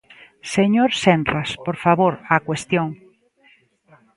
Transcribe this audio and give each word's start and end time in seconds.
Señor 0.55 0.89
Senras, 1.03 1.49
por 1.65 1.75
favor, 1.85 2.13
á 2.33 2.35
cuestión. 2.47 2.87